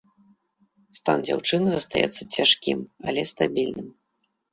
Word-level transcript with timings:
Стан 0.99 1.17
дзяўчыны 1.27 1.67
застаецца 1.73 2.21
цяжкім, 2.37 2.79
але 3.13 3.21
стабільным. 3.33 3.87